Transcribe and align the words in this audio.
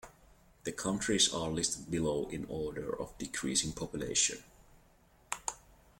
The 0.63 0.71
counties 0.71 1.31
are 1.31 1.51
listed 1.51 1.91
below 1.91 2.27
in 2.31 2.45
order 2.49 2.99
of 2.99 3.15
decreasing 3.19 3.71
population. 3.73 4.43